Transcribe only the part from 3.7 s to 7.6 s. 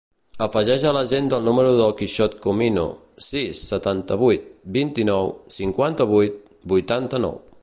setanta-vuit, vint-i-nou, cinquanta-vuit, vuitanta-nou.